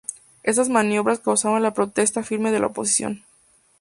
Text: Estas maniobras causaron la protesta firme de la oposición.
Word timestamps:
Estas 0.41 0.67
maniobras 0.67 1.19
causaron 1.19 1.61
la 1.61 1.75
protesta 1.75 2.23
firme 2.23 2.49
de 2.51 2.59
la 2.59 2.65
oposición. 2.65 3.23